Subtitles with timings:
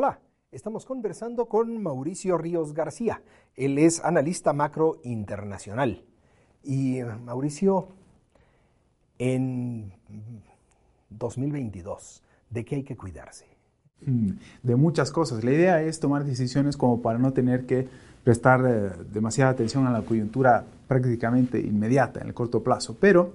[0.00, 0.20] Hola,
[0.52, 3.20] estamos conversando con Mauricio Ríos García.
[3.56, 6.04] Él es analista macro internacional.
[6.62, 7.88] Y Mauricio,
[9.18, 9.92] en
[11.10, 13.46] 2022, ¿de qué hay que cuidarse?
[14.02, 15.42] Mm, de muchas cosas.
[15.42, 17.88] La idea es tomar decisiones como para no tener que
[18.22, 22.96] prestar eh, demasiada atención a la coyuntura prácticamente inmediata, en el corto plazo.
[23.00, 23.32] Pero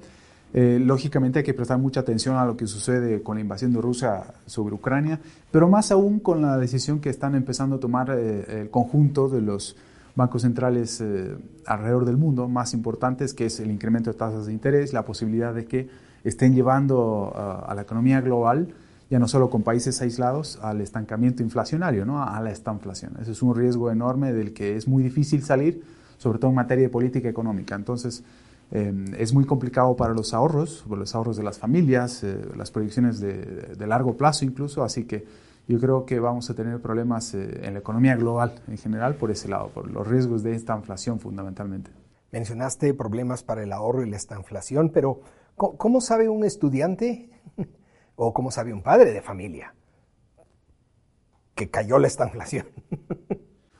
[0.55, 3.81] eh, lógicamente hay que prestar mucha atención a lo que sucede con la invasión de
[3.81, 5.19] Rusia sobre Ucrania,
[5.51, 9.41] pero más aún con la decisión que están empezando a tomar eh, el conjunto de
[9.41, 9.75] los
[10.15, 14.53] bancos centrales eh, alrededor del mundo, más importantes, que es el incremento de tasas de
[14.53, 15.89] interés, la posibilidad de que
[16.23, 18.69] estén llevando a la economía global,
[19.09, 22.23] ya no solo con países aislados, al estancamiento inflacionario, ¿no?
[22.23, 23.17] a la estanflación.
[23.19, 25.83] Ese es un riesgo enorme del que es muy difícil salir,
[26.17, 27.75] sobre todo en materia de política económica.
[27.75, 28.23] Entonces,
[28.75, 33.19] Em, es muy complicado para los ahorros, los ahorros de las familias, eh, las proyecciones
[33.19, 35.27] de, largo plazo incluso, así que
[35.67, 39.29] yo creo que vamos a tener problemas eh, en la economía global en general por
[39.29, 41.91] ese lado, por los riesgos de esta inflación fundamentalmente.
[42.31, 45.21] Mencionaste problemas para el ahorro y la inflación, pero
[45.55, 47.29] ¿cómo sabe un estudiante
[48.15, 49.75] o cómo sabe un padre de familia
[51.53, 52.65] que cayó la estanflación?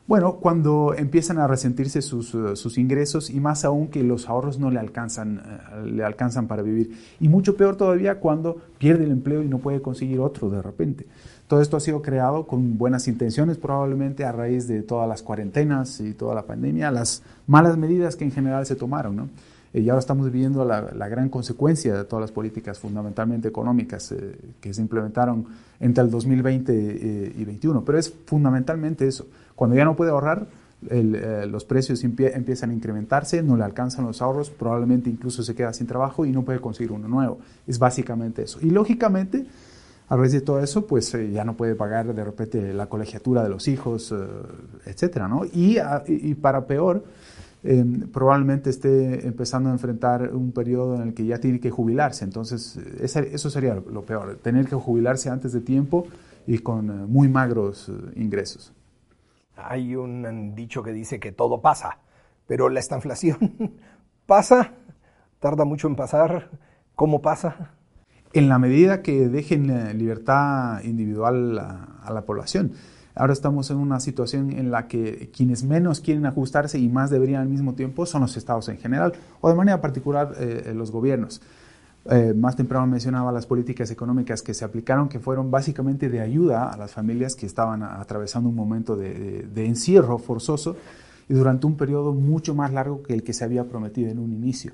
[0.05, 4.59] Bueno, cuando empiezan a resentirse sus, eh, sus, ingresos y más aún que los ahorros
[4.59, 6.91] no le alcanzan, eh, le alcanzan para vivir.
[7.21, 11.05] Y mucho peor todavía cuando pierde el empleo y no puede conseguir otro de repente.
[11.47, 16.01] Todo esto ha sido creado con buenas intenciones probablemente a raíz de todas las cuarentenas
[16.01, 19.15] y toda la pandemia, las malas medidas que en general se tomaron.
[19.15, 19.29] ¿no?
[19.73, 24.13] Eh, y ahora estamos viviendo la, gran consecuencia de todas las políticas fundamentalmente económicas
[24.61, 25.45] que se implementaron
[25.79, 27.83] entre el 2020 y 2021.
[27.83, 30.47] Pero es fundamentalmente eso cuando ya no puede ahorrar,
[30.89, 35.71] eh, los precios empiezan a incrementarse, no le alcanzan los ahorros, probablemente incluso se queda
[35.73, 37.39] sin trabajo y no puede conseguir uno nuevo.
[37.67, 38.59] Es básicamente eso.
[38.61, 39.45] Y lógicamente,
[40.09, 43.43] a raíz de todo eso, pues eh, ya no puede pagar de repente la colegiatura
[43.43, 44.15] de los hijos, eh,
[44.85, 45.45] etcétera, ¿no?
[45.45, 45.77] Y,
[46.35, 47.03] para peor,
[47.63, 52.25] em, probablemente esté empezando a enfrentar un periodo en el que ya tiene que jubilarse.
[52.25, 56.05] Entonces, eso sería lo peor, tener que jubilarse antes de tiempo
[56.45, 58.73] y con muy magros ingresos.
[59.55, 61.99] Hay un dicho que dice que todo pasa,
[62.47, 63.73] pero la estanflación
[64.25, 64.73] pasa,
[65.39, 66.49] tarda mucho en pasar.
[66.95, 67.71] ¿Cómo pasa?
[68.33, 72.73] En la medida que dejen libertad individual a, la población.
[73.15, 77.43] Ahora estamos en una situación en la que quienes menos quieren ajustarse y más deberían
[77.43, 81.41] al mismo tiempo son los estados en general, o de manera particular eh, los gobiernos.
[82.09, 86.69] Eh, más temprano mencionaba las políticas económicas que se aplicaron, que fueron básicamente de ayuda
[86.69, 90.75] a las familias que estaban atravesando un momento de, encierro forzoso
[91.29, 94.33] y durante un periodo mucho más largo que el que se había prometido en un
[94.33, 94.73] inicio.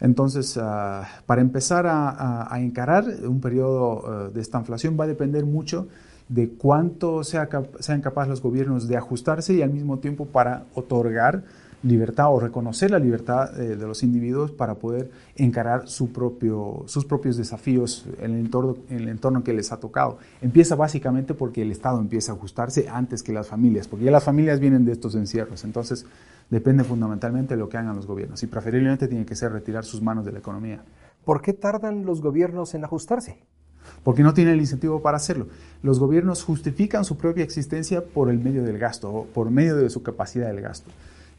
[0.00, 5.88] Entonces, ah, para empezar a, encarar un periodo de esta inflación va a depender mucho
[6.30, 11.42] de cuánto sean capaces los gobiernos de ajustarse y al mismo tiempo para otorgar
[11.82, 18.06] libertad o reconocer la libertad eh, de los individuos para poder encarar sus propios desafíos
[18.20, 20.18] en el, entorno, en el entorno que les ha tocado.
[20.40, 24.24] Empieza básicamente porque el Estado empieza a ajustarse antes que las familias, porque ya las
[24.24, 26.06] familias vienen de estos encierros, entonces
[26.48, 30.00] depende fundamentalmente de lo que hagan los gobiernos y preferiblemente tiene que ser retirar sus
[30.00, 30.84] manos de la economía.
[31.24, 33.38] ¿Por qué tardan los gobiernos en ajustarse?
[34.02, 35.46] Porque no tienen el incentivo para hacerlo.
[35.82, 40.02] Los gobiernos justifican su propia existencia por el medio del gasto, por medio de su
[40.02, 40.90] capacidad del gasto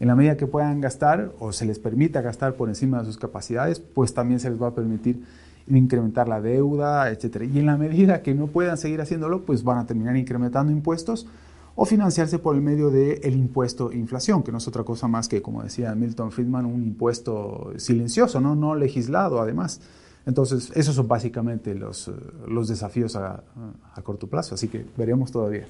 [0.01, 3.19] en la medida que puedan gastar o se les permita gastar por encima de sus
[3.19, 5.23] capacidades, pues también se les va a permitir
[5.67, 7.45] incrementar la deuda, etcétera.
[7.45, 11.27] Y en la medida que no puedan seguir haciéndolo, pues van a terminar incrementando impuestos
[11.75, 15.43] o financiarse por el medio del impuesto inflación, que no es otra cosa más que,
[15.43, 19.81] como decía Milton Friedman, un impuesto silencioso, no legislado además.
[20.25, 22.11] Entonces, esos son básicamente los,
[22.47, 23.43] los desafíos a,
[23.93, 25.67] a corto plazo, así que veremos todavía.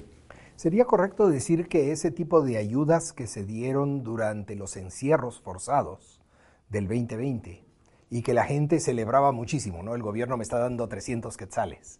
[0.56, 6.20] ¿Sería correcto decir que ese tipo de ayudas que se dieron durante los encierros forzados
[6.68, 7.64] del 2020
[8.10, 9.94] y que la gente celebraba muchísimo, ¿no?
[9.94, 11.98] El gobierno me está dando 300 quetzales.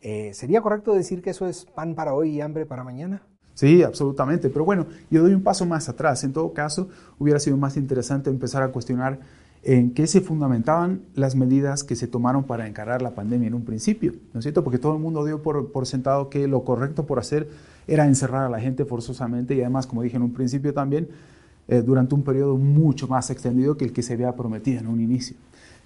[0.00, 3.22] Eh, ¿Sería correcto decir que eso es pan para hoy y hambre para mañana?
[3.54, 4.50] Sí, absolutamente.
[4.50, 6.24] Pero bueno, yo doy un paso más atrás.
[6.24, 6.88] En todo caso,
[7.18, 9.20] hubiera sido más interesante empezar a cuestionar
[9.64, 13.64] en qué se fundamentaban las medidas que se tomaron para encarar la pandemia en un
[13.64, 14.62] principio, ¿no es cierto?
[14.62, 17.48] Porque todo el mundo dio por, por, sentado que lo correcto por hacer
[17.86, 21.08] era encerrar a la gente forzosamente y además, como dije en un principio también,
[21.66, 25.00] eh, durante un periodo mucho más extendido que el que se había prometido en un
[25.00, 25.36] inicio.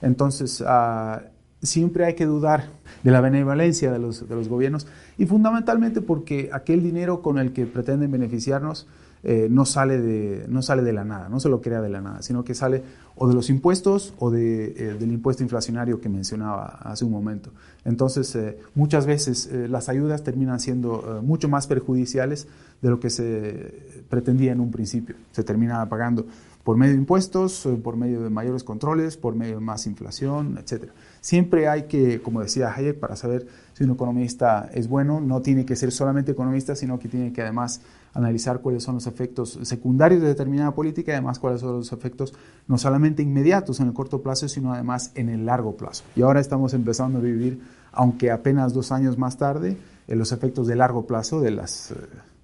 [0.03, 1.21] Entonces, uh,
[1.63, 2.71] siempre hay que dudar
[3.05, 4.89] de la benevolencia de los, de los gobiernos
[5.19, 8.89] y fundamentalmente porque aquel dinero con el que pretenden beneficiarnos
[9.23, 12.01] eh, no, sale de, no sale de la nada, no se lo crea de la
[12.01, 12.83] nada, sino que sale
[13.17, 17.51] o de los impuestos o de, eh, del impuesto inflacionario que mencionaba hace un momento.
[17.85, 22.47] Entonces, eh, muchas veces las ayudas terminan siendo mucho más perjudiciales
[22.81, 25.17] de lo que se pretendía en un principio.
[25.33, 26.27] Se termina pagando
[26.69, 30.91] por medio de impuestos, por medio de mayores controles, por medio de más inflación, etc.
[31.23, 35.65] Siempre hay que, como decía Hayek, para saber si un economista es bueno, no tiene
[35.65, 37.81] que ser solamente economista, sino que tiene que además
[38.13, 42.35] analizar cuáles son los efectos secundarios de determinada política y además cuáles son los efectos
[42.67, 46.05] no solamente inmediatos en el corto plazo, sino además en el largo plazo.
[46.17, 47.63] Y ahora estamos empezando a vivir,
[47.93, 51.95] aunque apenas dos años más tarde, en los efectos de largo plazo de las,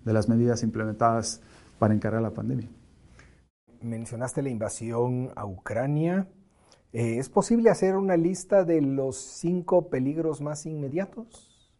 [0.02, 1.42] de las medidas implementadas
[1.78, 2.70] para encarar la pandemia.
[3.84, 6.26] Mencionaste la invasión a Ucrania.
[6.94, 11.70] Eh, ¿Es posible hacer una lista de los cinco peligros más inmediatos?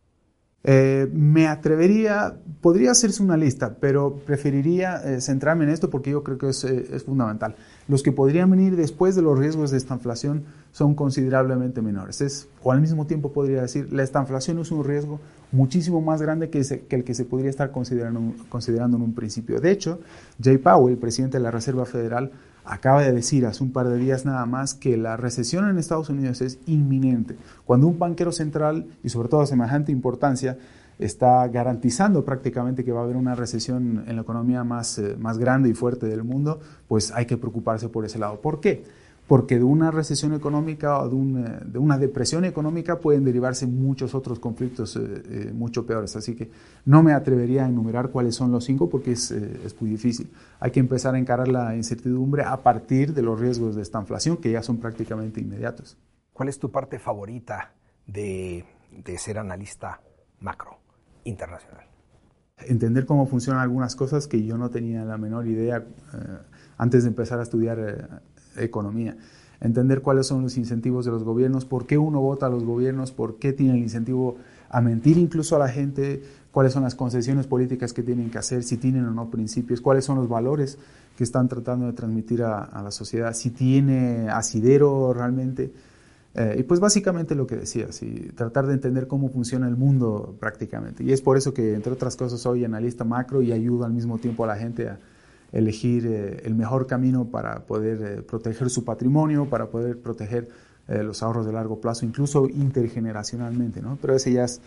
[0.65, 6.23] Eh, me atrevería, podría hacerse una lista, pero preferiría eh, centrarme en esto porque yo
[6.23, 7.57] creo que es, es, fundamental.
[7.87, 12.21] Los que podrían venir después de los riesgos de esta inflación son considerablemente menores.
[12.21, 15.21] Es, o al mismo tiempo podría decir, la estanflación es un riesgo
[15.53, 19.61] muchísimo más grande que, el que se podría estar considerando, considerando en un principio.
[19.61, 20.01] De hecho,
[20.43, 22.33] Jay Powell, presidente de la Reserva Federal,
[22.65, 26.09] acaba de decir hace un par de días nada más que la recesión en Estados
[26.09, 27.37] Unidos es inminente.
[27.67, 30.57] Cuando un banquero central, y sobre todo de semejante importancia,
[30.99, 35.39] está garantizando prácticamente que va a haber una recesión en la economía más, eh, más
[35.39, 38.41] grande y fuerte del mundo, pues hay que preocuparse por ese lado.
[38.41, 38.85] ¿Por qué?
[39.27, 44.15] porque de una recesión económica o de una, de una depresión económica pueden derivarse muchos
[44.15, 46.15] otros conflictos eh, eh, mucho peores.
[46.17, 46.51] Así que
[46.85, 50.31] no me atrevería a enumerar cuáles son los cinco porque es, eh, es, muy difícil.
[50.61, 54.37] Hay que empezar a encarar la incertidumbre a partir de los riesgos de esta inflación
[54.37, 55.97] que ya son prácticamente inmediatos.
[56.33, 57.73] ¿Cuál es tu parte favorita
[58.07, 60.01] de, de ser analista
[60.41, 60.84] macro
[61.25, 61.87] internacional?
[62.59, 65.85] Entender cómo funcionan algunas cosas que yo no tenía la menor idea
[66.79, 68.23] antes de empezar a estudiar
[68.57, 69.17] economía.
[69.61, 73.13] Entender cuáles son los incentivos de los gobiernos, por qué uno vota a los gobiernos,
[73.13, 74.37] por qué tiene el incentivo
[74.69, 76.23] a mentir incluso a la gente,
[76.53, 80.05] cuáles son las concesiones políticas que tienen que hacer, si tienen o no principios, cuáles
[80.05, 80.79] son los valores
[81.17, 85.73] que están tratando de transmitir a, la sociedad, si tiene asidero realmente.
[86.37, 87.87] Eh, y pues básicamente lo que decía,
[88.35, 91.05] tratar de entender cómo funciona el mundo prácticamente.
[91.05, 94.19] Y es por eso que, entre otras cosas, soy analista macro y ayudo al mismo
[94.19, 94.99] tiempo a la gente a,
[95.53, 100.49] elegir eh, el mejor camino para poder eh, proteger su patrimonio, para poder proteger
[100.87, 103.97] los ahorros de largo plazo, incluso intergeneracionalmente, ¿no?
[104.03, 104.61] Pero ese ya es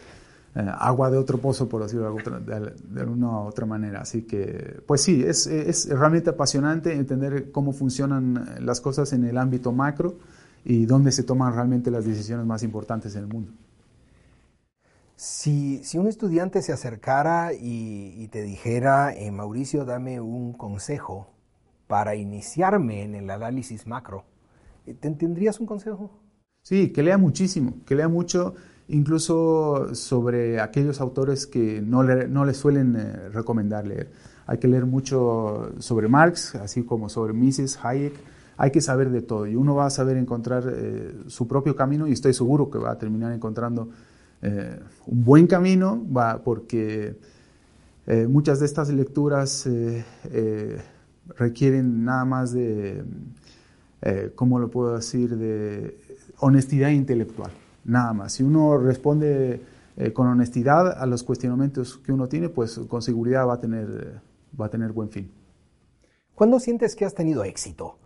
[0.56, 4.02] agua de otro pozo, por decirlo de, de, una u otra manera.
[4.02, 9.38] Así que, pues sí, es, es realmente apasionante entender cómo funcionan las cosas en el
[9.38, 10.18] ámbito macro
[10.70, 13.54] y dónde se toman realmente las decisiones más importantes en el mundo.
[15.16, 21.30] Si, si, un estudiante se acercara y, te dijera, eh, Mauricio, dame un consejo
[21.88, 24.26] para iniciarme en el análisis macro,
[24.86, 26.12] eh, ¿te tendrías un consejo?
[26.64, 28.54] Sí, que lea muchísimo, que lea mucho,
[28.90, 34.12] incluso sobre aquellos autores que no le, no le suelen eh, recomendar leer.
[34.46, 38.37] Hay que leer mucho sobre Marx, así como sobre Mises, Hayek.
[38.58, 40.74] Hay que saber de todo y uno va a saber encontrar
[41.28, 43.90] su propio camino y estoy seguro que va a terminar encontrando
[44.42, 46.06] eh, un buen camino,
[46.44, 47.18] porque
[48.06, 50.04] eh, muchas de estas lecturas eh,
[51.36, 53.04] requieren nada más de,
[54.36, 56.00] ¿cómo lo puedo decir?, de
[56.40, 57.52] honestidad intelectual,
[57.84, 58.34] nada más.
[58.34, 59.62] Si uno responde
[60.14, 64.22] con honestidad a los cuestionamientos que uno tiene, pues con seguridad va a tener,
[64.60, 65.32] va a tener buen fin.
[66.36, 67.98] ¿Cuándo sientes que has tenido éxito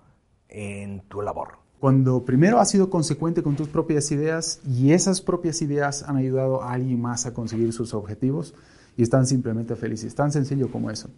[0.52, 1.60] en tu labor?
[1.80, 6.62] Cuando primero has sido consecuente con tus propias ideas y esas propias ideas han ayudado
[6.62, 8.54] a alguien más a conseguir sus objetivos
[8.96, 10.14] y están simplemente felices.
[10.14, 11.10] Tan sencillo como eso.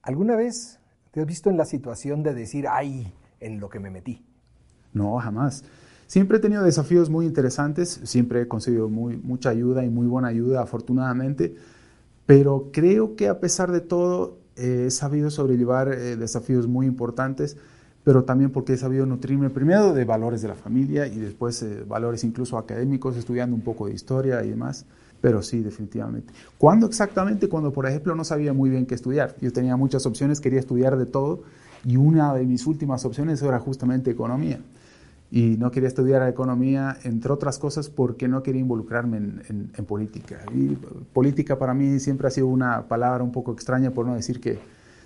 [0.00, 0.78] ¿Alguna vez
[1.10, 4.24] te has visto en la situación de decir, ay, en lo que me metí?
[4.94, 5.64] No, jamás.
[6.06, 10.28] Siempre he tenido desafíos muy interesantes, siempre he conseguido muy, mucha ayuda y muy buena
[10.28, 11.56] ayuda, afortunadamente,
[12.24, 17.56] pero creo que a pesar de todo he sabido sobrellevar eh, desafíos muy importantes
[18.06, 21.82] pero también porque he sabido nutrirme primero de valores de la familia y después eh,
[21.88, 24.84] valores incluso académicos, estudiando un poco de historia y demás.
[25.20, 26.32] Pero sí, definitivamente.
[26.56, 27.48] ¿Cuándo exactamente?
[27.48, 29.34] Cuando, por ejemplo, no sabía muy bien qué estudiar.
[29.40, 31.42] Yo tenía muchas opciones, quería estudiar de todo
[31.84, 34.60] y una de mis últimas opciones era justamente economía.
[35.30, 40.40] Y no quería estudiar economía, entre otras cosas, porque no quería involucrarme en, en política.
[40.54, 40.76] Y
[41.12, 44.58] política para mí siempre ha sido una palabra un poco extraña, por no decir que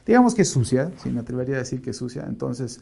[0.07, 2.81] digamos que sucia, si me atrevería a decir que sucia, entonces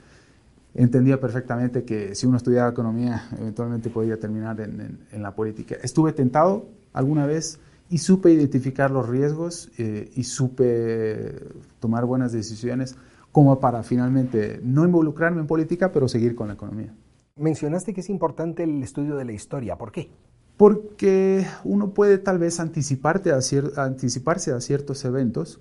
[0.74, 5.76] entendía perfectamente que si uno estudiaba economía, eventualmente podía terminar en, la política.
[5.82, 7.58] Estuve tentado alguna vez
[7.90, 11.34] y supe identificar los riesgos eh, y supe
[11.80, 12.96] tomar buenas decisiones
[13.32, 16.94] como para finalmente no involucrarme en política, pero seguir con la economía.
[17.38, 19.76] Mencionaste que es importante el estudio de la historia.
[19.76, 20.10] ¿Por qué?
[20.56, 25.60] Porque uno puede tal vez anticiparse a ciertos eventos.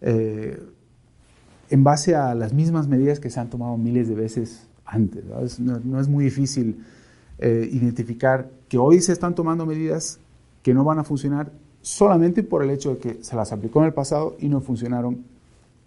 [0.00, 0.58] Eh,
[1.70, 5.24] en base a las mismas medidas que se han tomado miles de veces antes.
[5.60, 6.84] No, es muy difícil
[7.38, 10.18] eh, identificar que hoy se están tomando medidas
[10.62, 13.86] que no van a funcionar solamente por el hecho de que se las aplicó en
[13.86, 15.24] el pasado y no funcionaron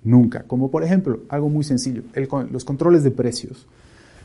[0.04, 0.44] nunca.
[0.44, 2.04] Como por ejemplo, algo muy sencillo,
[2.50, 3.68] los controles de precios.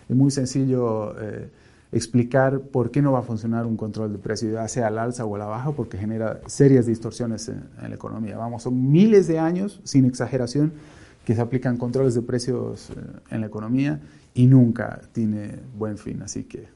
[0.08, 1.50] Es muy sencillo eh,
[1.92, 5.24] explicar por qué no va a funcionar un control de precios, ya sea al alza
[5.24, 8.36] o a la baja, porque genera serias distorsiones en, en la economía.
[8.36, 10.72] Vamos, son miles de años, sin exageración,
[11.24, 12.94] que se aplican controles de precios eh,
[13.30, 14.00] en la economía
[14.32, 16.22] y nunca tiene buen fin.
[16.22, 16.68] Así que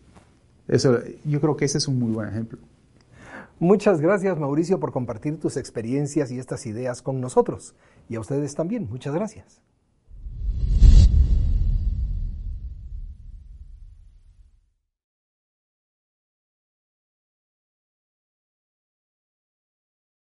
[0.69, 2.59] eso, yo creo que ese es un muy buen ejemplo.
[3.59, 7.75] Muchas gracias Mauricio por compartir tus experiencias y estas ideas con nosotros.
[8.09, 9.63] Y a ustedes también, muchas gracias.